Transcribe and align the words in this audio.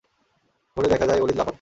ভোরে 0.77 0.87
দেখা 0.87 1.05
যায় 1.05 1.19
ওলীদ 1.19 1.35
লাপাত্তা। 1.35 1.49